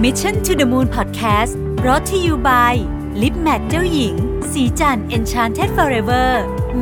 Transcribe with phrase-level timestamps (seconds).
[0.00, 1.52] Mission to the Moon Podcast
[1.86, 2.74] รอ t ธออยู่ by
[3.22, 4.14] ลิปแมทเจ้าหญิง
[4.52, 6.28] สีจัน Enchanted Forever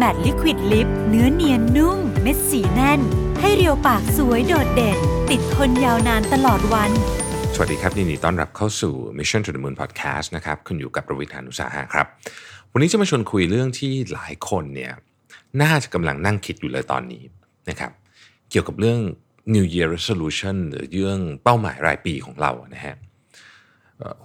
[0.01, 3.01] Matte Liquid Lip เนื้อเนียนนุ่ม เม็ดสีแน่น
[3.41, 4.99] ให้เรียวปากสวยโดดเด่น
[5.31, 6.91] ติดทนยาวนานตลอดวัน
[7.55, 12.07] สวัสดีครับยินดีต้อนรับเข้าสู่ Mission to the Moon Podcast นะครับคุณอยู่กับประวิทยานุสาหะครับ
[12.73, 14.93] วันนี้จะมาชวนคุยเรื่องที่หลายคนเนี่ย
[15.63, 17.23] น่าจะกำลังนั่งคิดอยู่เลยตอนนี้
[17.69, 17.91] นะครับ
[18.51, 19.01] เกี่ยวกับเรื่อง
[19.55, 22.97] New Year Resolution หรือเรื่องเป้าหมายรายปีของเรานะฮะ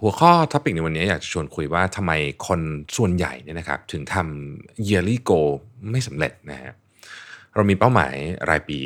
[0.02, 2.12] หัวข้อท็อปิกในวันนี้อยากจะชวนคุยว่าทำไม
[2.48, 2.60] คน
[2.98, 5.52] ส่วนใหญ่เนี่ยนะครับถึงทำ yearly goal
[5.92, 6.72] ไม่สำเร็จนะฮะ
[7.56, 8.16] เรามีเป้าหมาย
[8.50, 8.80] รายปี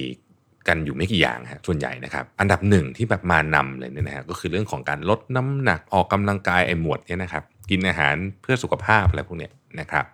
[0.67, 10.05] กันอยู่ไม่กี่อย่างฮะส่วนใหญ่นะครับ อันดับหนึ่งที่แบบมานำเลยเนี่ยนะฮะก็คือเรื่องของการลดน้ำหนักออกกำลังกายไอ้หมวดเนี่ยนะครับ กินอาหารเพื่อสุขภาพอะไรพวกเนี้ยนะครับ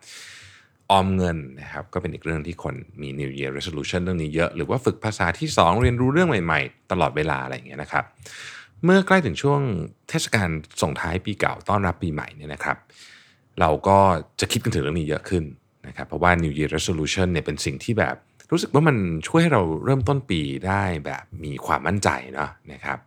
[0.92, 8.06] ออมเงินนะครับก็เป็นอีกเรื่องที่คนมี New Year Resolution เรื่องนี้เยอะ หรือว่าฝึกภาษาที่ 2 เรียนรู้เรื่องใหม่ๆ ตลอดเวลาอะไรอย่างเงี้ยนะครับ
[8.84, 9.62] เมื่อใกล้ถึงช่วง
[10.10, 10.50] เทศกาล
[10.82, 12.78] ส่งท้ายปีเก่าต้อนรับปีใหม่เนี่ยนะครับ
[13.60, 13.98] เราก็
[14.40, 15.44] จะคิดกันถึงเรื่องนี้เยอะขึ้น
[15.88, 18.16] นะครับเพราะว่า New Year Resolution เนี่ยเป็นสิ่งที่แบบ
[18.52, 18.98] รู้สึกว่ามัน
[19.28, 22.98] ช่วยให้เราเริ่มต้นปีได้แบบมีความมั่นใจเนาะนะครับ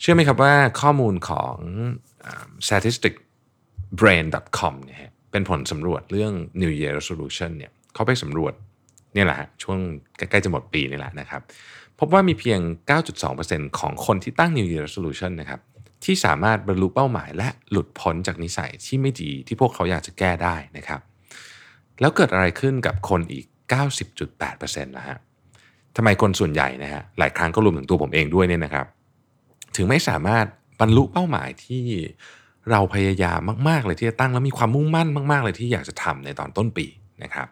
[0.00, 1.56] เชื่อไหมครับว่าข้อมูลของ
[2.66, 3.14] statistic
[4.00, 5.00] brain.com เนี่ย
[5.34, 6.32] เป็นผลสำรวจเรื่อง
[6.62, 8.52] New Year Resolution เนี่ยเขาไปสำรวจ
[9.14, 9.78] เนี่ยแหละฮะช่วง
[10.16, 11.42] ใกล้ๆจะหมดปีนี่แหละนะครับ
[11.98, 12.60] พบว่ามีเพียง
[13.20, 15.60] 9.2%ของคนที่ตั้ง New Year Resolution นะครับ
[16.04, 21.00] ที่สามารถบรรลุเป้าหมายและหลุดพ้นจากนิสัยที่ไม่ดีที่พวกเขาอยากจะแก้ได้นะครับ
[22.00, 23.46] แล้วเกิดอะไรขึ้นกับคนอีก
[24.14, 25.16] 90.8%นะฮะ
[25.96, 28.86] ทำไมคนส่วนใหญ่นะฮะหลายครั้งก็รวมถึงตัวผมเองด้วยเนี่ยนะครับ
[29.76, 30.46] ถึงไม่สามารถ
[30.80, 31.84] บรรลุเป้าหมายที่
[32.70, 36.86] เราพยายามมาก ๆ เลยที่จะตั้งแล้วมีความมุ่งมั่นมาก ๆ เลยที่อยากจะทำในตอนต้นปี
[37.22, 37.48] นะครับ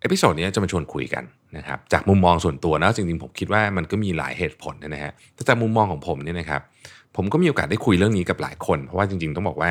[0.00, 1.24] episode นี้จะมาชวนคุยกัน
[1.56, 6.62] นะครับจากมุมมองส่วนตัวนะจริงๆผมคิดว่ามันก็มีหลายเหตุผลนะฮะแต่จากมุมมองของผมเนี่ยนะครับ
[7.16, 9.70] ผมก็มีโอกาสได้คุยเรื่องนี้กับหลายคน เพราะว่าจริงๆต้องบอกว่า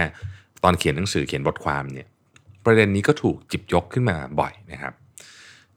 [0.64, 2.08] ตอนเขียนหนังสือเขียนบทความเนี่ย
[2.66, 4.94] ประเด็นนี้ก็ถูกหยิบยกขึ้นมาบ่อยนะครับ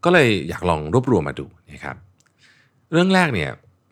[0.05, 1.97] ก็เลยอยากลองรวบรวมมาดูนะครับ
[2.93, 3.51] เรื่องแรกเนี่ย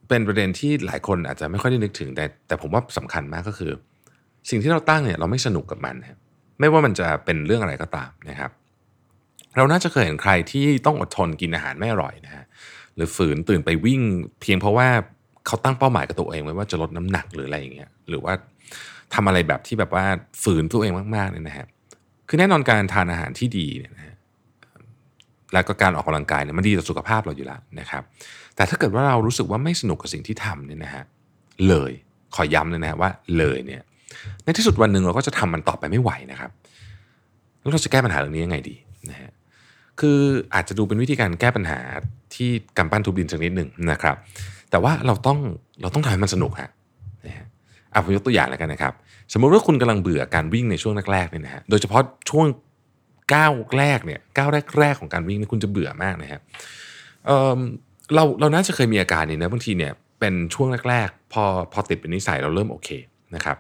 [0.09, 3.73] เป็นประเด็นที่หลายคนอาจจะไม่ค่อยได้นึกถึงแต่แต่ผมว่าสำคัญมากก็คือ
[4.51, 6.19] สิ่งที่เราตั้งเนี่ยเราไม่สนุกกับมันครับ
[6.61, 8.51] ไม่ว่ามันจะเป็นเรื่องอะไรก็ตามนะครับ
[9.57, 12.45] เราน่าจะเคยเห็นใครที่ต้องอดทนกินอาหารไม่อร่อยนะฮะ
[12.97, 14.01] หรือฝืนตื่นไปวิ่ง
[14.41, 14.89] เพียงเพราะว่า
[15.47, 18.35] เขาตั้งเป้าหมายกับตัวเองไว้ว่าจะลดน้ำหนักหรืออะไรอย่างเงี้ยหรือว่า
[19.15, 20.05] ทำอะไรแบบที่แบบว่า
[20.43, 21.67] ฝืนตัวเองมากๆเนี่ยนะฮะ
[22.29, 24.15] คือแน่นอนการทานอาหารที่ดีเนี่ยนะฮะ
[25.53, 28.03] แล้วก็การออกกำลังกายเนี่ยมันดีต่อสุขภาพเราอยู่แล้วนะครับ
[28.57, 31.05] แต่ถ้าเกิดว่าเรารู้สึกว่าไม่สนุกกับสิ่งที่ทำเนี่ยนะฮะ
[31.69, 31.93] เลย
[32.35, 33.83] ขอย้ำเลยนะฮะว่าเลยเนี่ย
[34.45, 36.51] ในที่สุดวันหนึ่งเราก็จะทำมันต่อไปไม่ไหวนะครับ
[37.61, 38.77] แล้วเราจะแก้ปัญหาเรื่องนี้ยังไงดี
[39.11, 39.31] นะฮะ
[40.01, 40.19] คือ
[40.55, 41.81] อาจจะดูเป็นวิธีการแก้ปัญหา
[42.35, 44.17] ที่กำปั้นทุบดินสักนิดหนึ่งนะครับ
[44.71, 45.39] แต่ว่าเราต้อง
[45.81, 46.71] เราต้องทำให้มันสนุกฮะ
[47.27, 47.47] นะฮะ
[47.93, 48.93] อะผมยกตัวอย่างแล้วกันนะครับ
[49.33, 52.47] สมมติว่าคุณกำลังเบื่อการวิ่งในช่วงแรกๆเนี่ยนะฮะโดยเฉพาะช่วง
[53.35, 54.49] ก้าวแรกเนี่ยก้าว
[54.79, 56.41] แรกๆของการวิ่งเนี่ยคุณจะเบื่อมากนะฮะ
[57.27, 62.89] เเราเราน่าจะเคยมีอาการนี้นะบางทีเนี่ยเป็นช่วงแรกๆ พอพอติดเป็นนิสัยเราเริ่มโอเค
[63.35, 63.57] นะครับ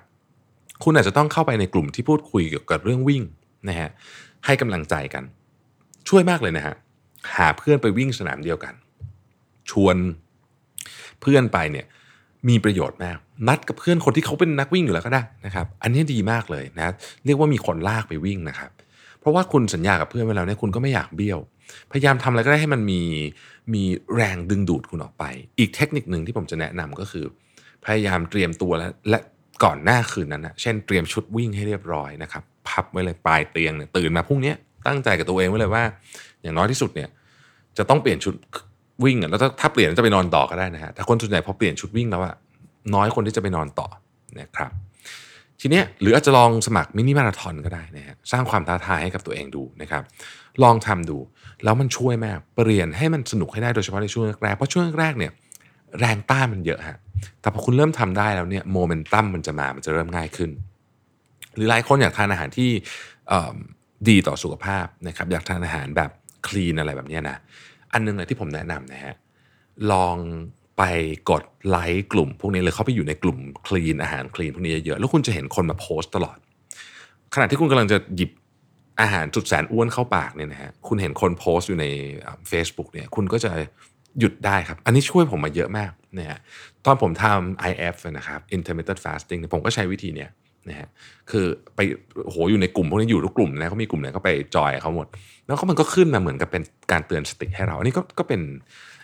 [0.82, 3.22] คุณอาจจะต้องเข้าไปในกลุ่มที่พูดคุยเกี่ยวกับเรื่องวิ่ง
[3.68, 3.90] นะฮะ
[4.44, 5.24] ให้กำลังใจกัน
[6.08, 6.74] ช่วยมากเลยนะฮะ
[7.36, 8.74] หาเพื่อนไปวิ่งสนามเดียวกัน
[9.70, 9.96] ชวน
[11.20, 11.86] เพื่อนไปเนี่ย
[12.48, 13.18] มีประโยชน์มาก
[13.48, 18.70] นัดกับเพื่อนคนที่เขาเป็นนักวิ่งอยู่แล้วก็ได้นะครับ อันนี้ดีมากเลยนะเรียกว่ามีคนลากไปวิ่งนะครับ
[19.20, 21.38] เพราะว่าคุณสัญญากับเพื่อนไว้แล้วเนี่ยคุณก็ไม่อยากเบี้ยว
[21.92, 23.00] พยายามทำอะไรก็ได้ให้มันมี
[23.74, 23.82] มี
[24.14, 25.24] แรงดึงดูดคุณออกไป
[25.58, 27.24] อีกเทคนิคหนึ่งที่ผมจะแนะนำก็คือ
[27.84, 29.18] พยายามเตรียมตัวและและ
[29.64, 34.52] ก่อนหน้าคืนนั้นนะเช่นเตรียมชุดวิ่งให้เรียบร้อยนะครับพับไว้เลยปลายเตียงเนี่ยตื่นมาพรุ่งนี้
[34.86, 35.84] ตั้งใจกับตัวเองไว้เลยว่า
[36.42, 37.08] อย่างน้อยที่สุดเนี่ย
[37.78, 38.34] จะต้องเปลี่ยนชุด
[39.04, 42.34] วิ่งอะแล้วถ้าเปลี่ยนจะไปนอนต่อก็ได้นะฮะแต่คนส่วนใหญ่พอเปลี่ยนชุดวิ่งแล้วอะ
[42.94, 43.88] น้อยคนที่จะไปนอนต่อ
[44.40, 44.70] นะครับ
[45.60, 50.02] ทีเนี้ยหรืออาจจะลองสมัครมินิมาราธอนก็ได้นะฮะสร้างความท้าทายให้กับตัวเองดูนะครับ
[50.62, 51.18] ลองทำดู
[51.64, 55.32] แล้วมันช่วยมากเปลี่ยนให้มันสนุกให้ได้โดยเฉพาะในช่วงแรกเพราะช่วงแรกเนี่ย
[56.00, 56.98] แรงต้านมันเยอะฮะ
[57.40, 60.50] แต่พอคุณเริ่มทำได้แล้วเนี่ยโมเมนตัมมันจะมามันจะเริ่มง่ายขึ้น
[61.54, 62.70] หรือหลายคนอยากทานอาหารที่
[64.08, 66.10] ดีต่อสุขภาพนะครับอยากทานอาหารแบบ
[66.46, 67.36] คลีนอะไรแบบนี้นะ
[67.92, 69.14] อันนึงเลยที่ผมแนะนำนะฮะ
[69.92, 70.16] ลอง
[70.78, 70.82] ไป
[71.30, 76.38] กดไลค์กลุ่ม พวกนี้เลยเข้าไปอยู่ในกลุ่มคลีนอาหารคลีนพวกนี้เยอะๆแล้วคุณจะเห็นคนมาโพสต์ตลอด
[77.34, 78.30] ขณะที่คุณกำลังจะหยิบ
[79.00, 81.86] อาหารจุดแสนอ้วนเข้าปากเนี่ยนะฮะคุณเห็นคนโพสต์อยู่ใน
[82.48, 83.50] เฟซบุ๊กเนี่ยคุณก็จะ
[84.20, 86.38] หยุดได้ครับ อันนี้ช่วยผมมาเยอะมากนะฮะ
[86.84, 90.30] ตอนผมทำ IF นะครับ intermittent fasting ผมก็ใช้วิธีเนี้ย
[90.68, 90.88] นะฮะ
[91.30, 91.46] คือ
[91.76, 91.80] ไป
[92.30, 95.06] โหอยู่ในกลุ่มพวกนี้อยู่ทุกกลุ่มนะเขามีกลุ่มไหนก็ไปจอยเขาหมด
[95.46, 96.62] แล้วก็มันก็ขึ้นมาเหมือนกับเป็น
[96.92, 98.40] การเตือนสติให้เรา อันนี้ก็ก็เป็น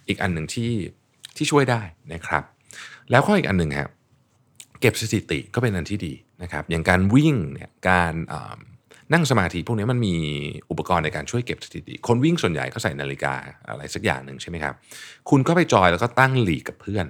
[0.08, 0.70] อีกอันหนึ่งที่
[1.36, 1.82] ที่ช่วยได้
[2.12, 2.42] นะครับ
[3.10, 3.90] แล้วข้ออีกอันหนึ่งครับ
[4.80, 8.14] เก็บสถิติก็เป็นอันที่ดีนะครับ อย่างการวิ่งเนี่ยการ
[9.12, 10.14] นั่งสมาธิพวกนี้มันมี
[10.70, 13.34] อุปกรณ์ในการช่วยเก็บสถิติ คนวิ่งส่วนใหญ่ก็ใส่นาฬิกา
[13.68, 14.74] อะไรสักอย่างหนึ่งใช่ไหมครับ
[15.30, 17.06] คุณก็ไปจอยแล้วก็ตั้งหลีกกับเพื่อน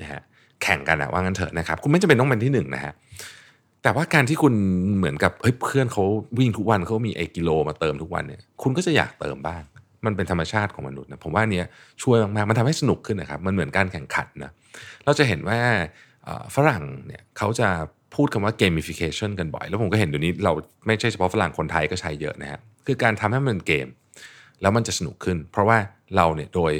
[0.00, 0.22] นะฮะ
[0.62, 2.92] แข่งกันอะว่างั้นเถอะนะครับ คุณไม่จำเป็นต้องเป็นที่หนึ่งนะฮะ
[3.82, 4.54] แต่ว่าการที่คุณ
[4.98, 6.04] เหมือนกับเฮ้ยเพื่อนเขา
[6.38, 9.62] วิ่งทุกวันเขามีไอกิโลมาเติมทุกวันเนี่ยคุณก็จะอยากเติมบ้าง
[10.06, 11.66] มันเป็นธรรมชาติของมนุษย์นะผมว่าเนี้ย
[12.02, 14.52] ช่วยมากๆมันทำให้สนุกขึ้นนะครับมันเหมือนการแข่งขันนะ
[15.04, 15.58] เราจะเห็นว่า
[16.54, 17.68] ฝรั่งเนี่ยเขาจะ
[18.14, 20.52] พูดคำว่า gamification กันบ่อย แล้วผมก็เห็นเดี๋ยวนี้เรา
[20.86, 23.88] ไม่ใช่เฉพาะฝรั่งคนไทยก็ใช้เยอะนะฮะคือการทำให้มันเกม
[24.60, 25.78] แล้วมันจะสนุกขึ้น เพราะว่า
[26.16, 26.72] เราเนี่ยโดย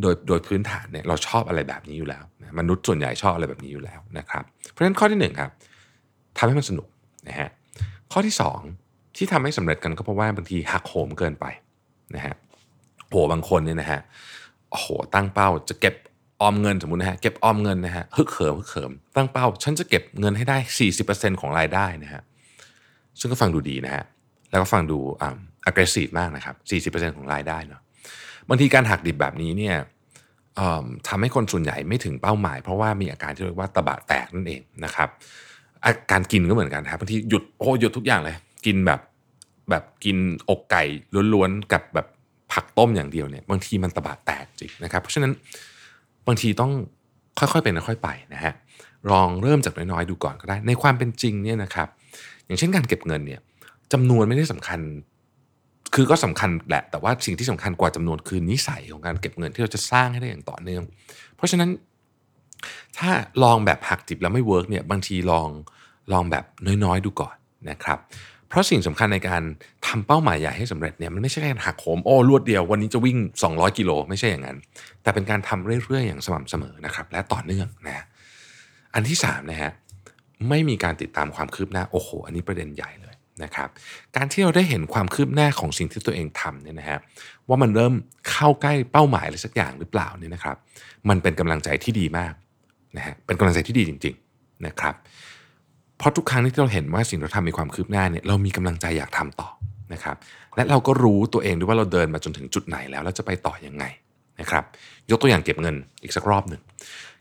[0.00, 5.50] โดยโดยพื้นฐานเนี่ยเราชอบอะไรแบบนี้อยู่แล้วนะมนุษย์ส่วนใหญ่ชอบอะไรแบบนี้อยู่แล้วนะครับ เพราะฉะนั้นข้อที่1ครับ
[6.38, 6.88] ทำให้มันสนุก
[7.28, 7.48] นะฮะ
[8.12, 8.34] ข้อที่
[8.76, 11.46] 2 ที่ทำให้สำเร็จกันก็เพราะว่าบางทีหักโหมเกินไป
[12.14, 12.34] นะฮะ
[13.10, 14.00] โหบางคนเนี่ยนะฮะ
[14.70, 15.94] โอ้โหตั้งเป้าจะเก็บ
[16.40, 20.56] ออมเงินสมมตินะฮะเก็บออมเงินนะฮะฮึกเหิมฮึกเหิมตั้งเป้า ฉันจะเก็บเงินให้ได้
[20.98, 22.22] 40%ของรายได้นะฮะ
[23.20, 24.04] ซึ่งก็ฟังดูดีนะฮะ
[24.50, 25.36] แล้วก็ฟังดูอ่า
[25.68, 27.80] aggressive มากนะครับ 40%ของรายได้เนาะ
[28.48, 29.76] บางทีการหักดิบแบบนี้เนี่ย
[31.08, 35.08] ทำให้คนส่วนใหญ่ไม่ถึงเป้าหมาย เพราะว่ามีอาการที่เรียกว่าตะบะแตกนั่นเองนะครับ
[35.84, 38.36] อาการกินก็เหมือนกันครับบางทีหยุดโอ้หยุดทุกอย่างเลย
[38.66, 39.00] กินแบบ
[39.70, 40.16] แบบกิน
[40.50, 40.84] อกไก่
[41.34, 42.06] ล้วนๆกับแบบ
[42.52, 45.32] ผักต้มอย่างเดียวเนี่ยบางทีมันตะบะแตกจริงนะครับ เพราะฉะนั้น
[46.28, 46.72] บางทีต้อง
[47.38, 48.54] ค่อยๆเป็นค่อยๆไปนะฮะ
[49.10, 51.88] ลองเริ่มจากน้อยๆดูก่อนก็ได้ ในความเป็นจริงเนี่ยนะครับ
[52.46, 53.40] อย่างเช่นการเก็บเงินเนี่ย
[53.92, 54.80] จำนวนไม่ได้สำคัญ
[55.94, 60.82] คือก็สำคัญแหละ แต่ว่าสิ่งที่สำคัญกว่าจำนวนคือนิสัยของการเก็บเงินที่เราจะสร้างให้ได้อย่างต่อเนื่อง
[61.36, 61.70] เพราะฉะนั้น
[62.98, 63.10] ถ้า
[63.42, 65.48] ลองแบบหักดิบแล้วไม่ work เนี่ยบางทีลอง
[66.12, 66.44] ลองแบบ
[66.84, 67.36] น้อยๆดูก่อน
[67.70, 67.98] นะครับ
[68.48, 69.42] เพราะสิ่งสำคัญในการ
[69.86, 73.18] ทำเป้าหมายใหญ่ให้สำเร็จเนี่ยมันไม่ใช่การหักโหมโอ้รวดเดียววันนี้จะวิ่ง
[73.48, 74.56] 200 กิโลไม่ใช่อย่างนั้น
[75.02, 78.04] แต่เป็นการทำเรื่อยๆ อย่างสม่ำเสมอนะครับ และต่อเนื่องนะ
[78.94, 79.72] อันที่3นะฮะ
[80.48, 83.68] ไม่มีการติดตามความคืบหน้าโอ้โหอันนี้ประเด็นใหญ่เลยนะครับ
[84.16, 86.98] การที่เราได้เห็นความคืบหน้าของสิ่งที่ตัวเองทำเนี่ยนะฮะ
[87.48, 87.94] ว่ามันเริ่ม
[88.30, 90.56] เข้าใกล้เป้าหมายอะไรสักอย่างหรือเปล่าเนี่ยนะครับ
[91.08, 92.34] มันเป็นกำลังใจที่ดีมาก
[92.96, 94.94] นะฮะเป็นกำลังใจที่ดีจริง ๆนะครับ
[95.98, 99.48] เพราะทุกครั้งที่เราเห็นว่าสิ่งที่เราทำมีความคืบหน้าเนี่ยเรามีกำลังใจอยากทำต่อ
[99.92, 100.16] นะครับ
[100.56, 103.84] และเราก็รู้ตัวเองด้วยว่าเราเดินมาจนถึงจุดไหนแล้วเราจะไปต่อยังไง
[104.40, 104.64] นะครับ
[105.10, 106.60] ยกตัวอย่างเก็บเงินอีกสักรอบหนึ่ง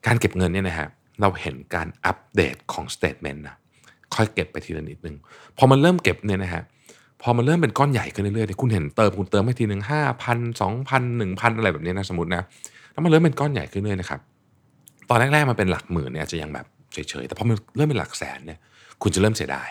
[0.05, 0.87] การเก็บเงินเนี่ยนะฮะ
[1.21, 3.55] เราเห็นการอัปเดตของ statement นะ
[4.15, 5.15] ค่อยเก็บไปทีละนิดนึง
[5.57, 6.63] พอมันเริ่มเก็บเนี่ยนะฮะ
[7.21, 12.41] พอมันเริ่มเป็นก้อนใหญ่ขึ้นเรื่อยๆคุณเห็นเติมคุณเติมไปทีหนึ่งห้าพันสองพันหนึ่งพันอะไรแบบนี้นะสมมตินะ
[12.91, 14.19] แล้วมันเริ่มเป็นก้อนใหญ่ขึ้นเรื่อยนะครับ
[15.09, 18.59] ตอนแรกๆมันเป็นหลักหมื่นเนี่ยจะยังแบบ เฉยๆ แต่พอมันเริ่มเป็นหลักแสนเนี่ย
[19.01, 19.69] คุณจะเริ่มเสียดาย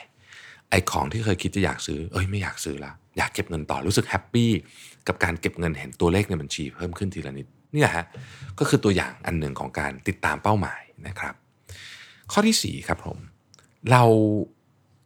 [0.70, 4.50] ไอ้ของที่เคยคิดจะอยากซื้อ เอ้ยไม่อยากซื้อละ อยากเก็บเงินต่อ รู้สึกแฮปปี้
[5.08, 8.04] กับการเก็บเงินเห็นตัวเลขในบัญชีเพิ่มขึ้นทีละนิด นี่แหละฮะ
[8.58, 11.34] ก็คือตัวอย่างอันหนึ่งของการติดตามเป้าหมายนะครับ
[12.32, 13.18] ข้อที่4ครับผม
[13.90, 14.04] เรา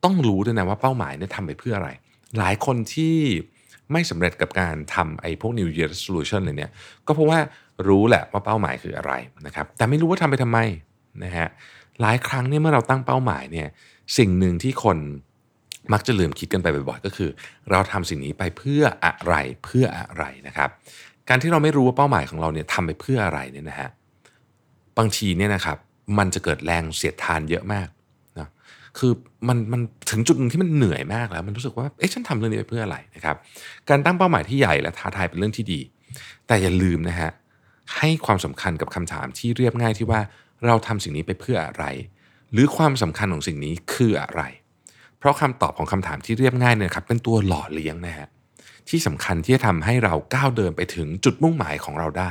[0.05, 1.91] ต้องรู้ด้วยนะว่าเป้าหมายเนี่ยทำไปเพื่ออะไร
[2.39, 3.17] หลายคนที่
[3.93, 6.71] ไม่สำเร็จกับการทำไอ้พวก New Year Resolution เลยเนี่ย
[7.07, 7.39] ก็เพราะว่า
[7.89, 9.13] รู้แหละว่าเป้าหมายคืออะไร
[9.47, 10.59] นะครับ แต่ไม่รู้ว่าทำไปทำไม
[11.25, 11.49] นะฮะ
[12.01, 13.69] หลายครั้งเนี่ยเมื่อเราตั้งเป้าหมายเนี่ย
[14.19, 14.99] สิ่งหนึ่งที่คน
[15.93, 17.31] มักจะลืมคิดกันไปบ่อยๆก็คือ
[17.71, 20.69] เราทำสิ่งนี้ไปเพื่ออะไรเพื่ออะไรนะครับ
[21.29, 23.89] การที่เราไม่รู้ว่าเป้าหมายของเราเนี่ยทำไปเพื่ออะไรเนี่ยนะฮะ
[24.99, 25.77] บางทีเนี่ยนะครับ
[26.19, 27.89] มันจะเกิดแรงเสียดทานเยอะมาก
[28.39, 28.49] นะ
[28.99, 29.13] คือ
[29.49, 33.37] มันมันถึงจุดหนึ่งที่มันเหนื่อยมากแล้ว มันรู้สึกว่าเอ๊ะฉันทำเรื่องนี้ไปเพื่ออะไรนะครับ
[33.89, 35.81] การตั้งเป้าหมายที่ใหญ่และท้าทายเป็นเรื่องที่ดี
[36.47, 37.31] แต่อย่าลืมนะฮะ
[37.97, 40.21] ให้ความสำคัญกับคำถามที่เรียบง่ายที่ว่า
[40.67, 41.85] เราทำสิ่งนี้ไปเพื่ออะไร
[42.53, 44.43] หรือความสำคัญของสิ่งนี้คืออะไร
[45.19, 48.29] เพราะคำตอบของคำถามที่เรียบง่ายเนี่ยครับเป็นตัวหล่อเลี้ยงนะฮะ
[48.89, 52.31] ที่สำคัญที่จะทำให้เราก้าวเดินไปถึงจุดมุ่งหมายของเราได้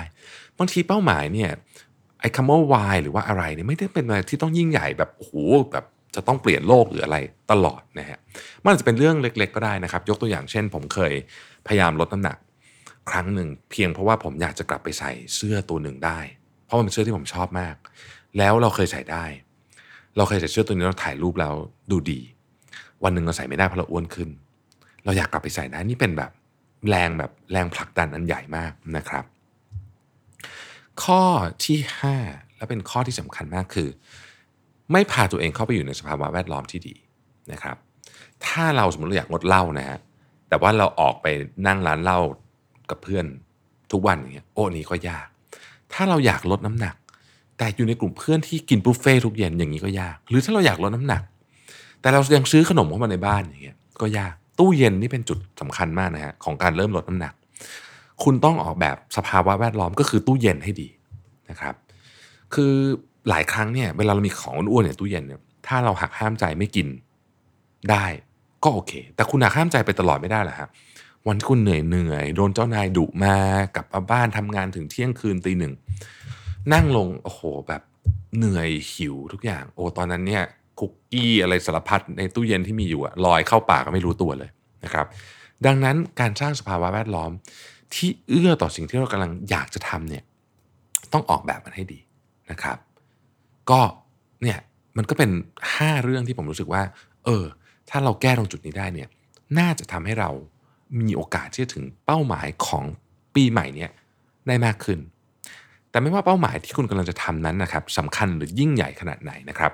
[0.57, 1.51] บางทีเป้าหมายเนี่ย
[2.19, 5.33] ไอ้คำว่าวายหรือว่าอะไรเนี่ยไม่ได้เป็นอะไรที่ต้องยิ่งใหญ่แบบโอ้โห
[5.71, 7.17] แบบจะต้องเปลี่ยนโลกหรืออะไร
[7.51, 8.19] ตลอดนะฮะ
[8.65, 11.13] มันจะเป็นเรื่องเล็ก ๆ ก็ได้นะครับ ยกตัวอย่างเช่น ผมเคย
[11.67, 12.37] พยายามลดน้ำหนัก
[13.09, 16.19] ครั้งหนึ่งเพียงเพราะว่าผมอยากจะกลับไปใส่เสื้อตัวหนึ่งได้
[16.65, 17.75] เพราะมันเป็นเสื้อที่ผมชอบมาก
[18.37, 19.23] แล้วเราเคยใส่ได้
[20.17, 21.53] เราเคยใส่เสื้อตัวนี้เราถ่ายรูปแล้ว
[21.91, 22.19] ดูดี
[23.03, 24.29] วันหนึ่งเราใส่ไม่ได้เพราะเราอ้วนขึ้น
[25.05, 26.31] เราอยากกลับไปใส่นะนี่เป็นแบบ
[26.89, 29.25] แรงแบบแรงผลักดันอันใหญ่มากนะครับ
[31.03, 31.21] ข้อ
[31.65, 31.79] ที่
[32.17, 33.89] 5 และเป็นข้อที่สำคัญมากคือ
[34.91, 36.95] ไม่พาตัวเองเข้าไปอยู่ในสภาวะแวดล้อมที่ดี
[37.51, 37.77] นะครับ
[38.45, 39.99] ถ้าเราสมมติเราอยากงดเหล้านะฮะ
[40.49, 41.27] แต่ว่าเราออกไป
[41.67, 42.19] นั่งร้านเหล้า
[42.89, 43.25] กับเพื่อน
[43.91, 45.27] ทุกวันอย่างเงี้ยโอ้นี้ก็ยาก
[45.93, 46.95] ถ้าเราอยากลดน้ำหนัก
[47.59, 51.21] แต่อยู่ในกลุ่มเพื่อนที่กินบุฟเฟ่ทุกเย็นอย่างนี้ก็ยาก หรือถ้าเราอยากลดน้ำหนัก
[52.01, 57.33] แต่เรายังซื้อขนมเข้ามาในบ้านอย่างเงี้ยก็ยากตู้เย็นนี่เป็นจุดสำคัญมากนะฮะของการเริ่มลดน้ำหนัก
[58.23, 60.87] คุณต้องออกแบบสภาวะแวดล้อมก็คือตู้เย็นให้ดี
[61.49, 61.73] นะครับ
[62.53, 62.73] คือ
[63.29, 66.87] หลายครั้งเนี่ยเวลาเรามีของอ้วนๆเนี่ยตู้เย็นเนี่ยถ้าเราหักห้ามใจไม่กิน
[67.91, 68.05] ได้
[68.63, 70.69] ก็โอเค แต่คุณหักห้ามใจไปตลอดไม่ได้หรอครับ
[71.27, 73.35] วันที่คุณเหนื่อยเหนื่อยโดนเจ้านายดุมา
[73.75, 75.73] กลับมาบ้านทำงานถึงเที่ยงคืนตีหนึ่ง
[76.73, 77.81] นั่งลงโอ้โหแบบ
[78.37, 80.43] เหนื่อยหิวทุกอย่าง โอ้ตอนนั้นเนี่ย
[80.79, 84.49] คุกกี้อะไรสารพัดในตู้เย็นที่มีอยู่อะลอยเข้าปากก็ไม่รู้ตัวเลย
[84.83, 85.05] นะครับ
[85.65, 87.31] ดังนั้นการสร้างสภาวะแวดล้อม
[87.93, 90.23] ที่เอื้อต่อสิ่งที่เรากำลังอยากจะทำเนี่ย
[91.13, 91.99] ต้องออกแบบมันให้ดี
[92.51, 92.77] นะครับ
[93.71, 93.81] ก็
[94.43, 94.59] เนี่ย
[94.97, 95.31] มันก็เป็น
[95.67, 96.83] 5 เรื่องที่ผมรู้สึกว่า
[97.25, 97.45] เออ
[97.89, 99.09] ถ้าเราแก้ตรงจุดนี้ได้เนี่ย
[99.59, 100.29] น่าจะทำให้เรา
[100.99, 102.83] มีโอกาสที่จะถึงเป้าหมายของ
[103.35, 103.91] ปีใหม่เนี่ย
[104.47, 104.99] ได้มากขึ้น
[105.91, 109.71] แต่ไม่ว่าเป้าหมายที่คุณกำลังจะทำนั้นนะครับสำคัญหรือยิ่งใหญ่ขนาดไหนนะครับ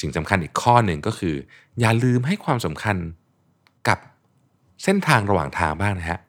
[0.00, 1.34] สิ่งสำคัญอีกข้อหนึ่งก็คือ
[1.80, 2.96] อย่าลืมให้ความสำคัญ
[3.88, 3.98] กับ
[4.84, 6.20] เส้นทางระหว่างทางบ้างนะฮะ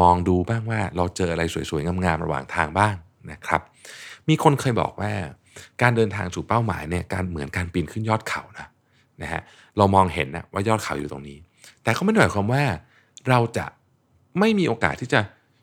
[0.00, 2.94] มองดูบ้างว่าเราเจออะไรสวยๆงามๆระหว่างทางบ้าง
[3.30, 3.60] นะครับ
[4.28, 5.12] มีคนเคยบอกว่า
[5.82, 8.66] การเดินทางสู่เป้าหมายเนี่ยการเหมือนการปีนขึ้นยอดเขานะ
[9.22, 9.40] นะฮะ
[9.76, 11.38] เรามองเห็นนะว่ายอดเขาอยู่ตรงนี้
[11.82, 12.64] แต่เขาไม่ได้หมายความว่า
[13.28, 13.66] เราจะ
[14.38, 15.20] ไม่มีโอกาสที่จะ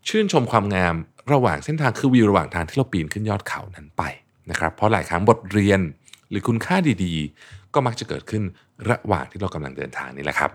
[0.08, 0.96] ชื่นชมความงาม
[1.31, 4.03] ระหว่างเส้นทางคือวิวระหว่างทางที่เราปีนขึ้นยอดเขานั้นไป
[4.50, 5.79] นะครับ เพราะหลายครั้งบทเรียน
[6.29, 8.43] หรือคุณค่าดีๆ ก็มักจะเกิดขึ้น
[8.89, 10.51] ระหว่างที่เรากำลังเดินทางนี่แหละครับ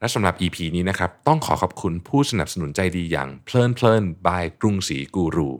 [0.00, 5.50] และสำหรับ EP นี้นะครับ ต้องขอขอบคุณผู้สนับสนุนใจดีอย่างเพลินเพลินบายกรุงศรีกูรู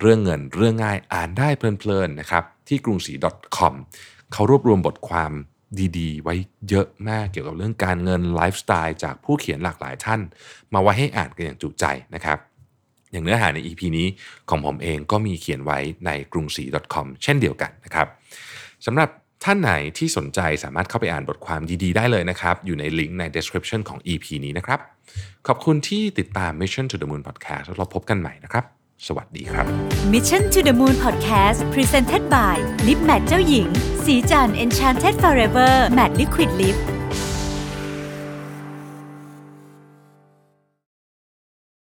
[0.00, 3.14] เรื่องเงินเรื่องง่ายอ่านได้เพลินๆนะครับที่กรุงศรี
[3.56, 3.74] .com
[4.32, 5.32] เขารวบรวมบทความ
[5.98, 6.34] ดีๆ ไว้
[6.68, 10.20] เยอะมากเกี่ยวกับเรื่องการเงินไลฟ์สไตล์จากผู้เขียนหลากหลายท่าน
[10.72, 11.84] มาไว้ให้อ่านกันอย่างจุใจ
[12.14, 12.38] นะครับ
[13.16, 14.06] อย่างเนื้อหาใน EP นี้
[14.50, 18.06] ของผมเองก็มีเขียนไว้ในกรุงศรี .com เช่นเดียวกันนะครับ
[18.86, 19.08] สำหรับ
[19.44, 24.78] ท่านไหนที่สนใจสามารถเข้าไปอ่านบทความดีๆ ได้เลยนะครับ อยู่ในลิงก์ใน description ของ EP นี้นะครับ
[25.46, 28.64] ขอบคุณที่ติดตาม Mission to the Moon Podcast แล้วเราพบกันใหม่นะครับ
[29.06, 29.66] สวัสดีครับ
[30.12, 32.56] Mission to the Moon Podcast Presented by
[32.86, 33.68] Lip Matte เจ้าหญิง
[34.04, 36.95] สีจัน Enchanted Forever Matte Liquid Lip